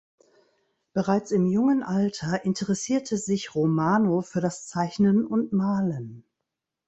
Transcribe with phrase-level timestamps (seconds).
[0.93, 6.23] Bereits im jungen Alter interessierte sich Romano für das Zeichnen und Malen.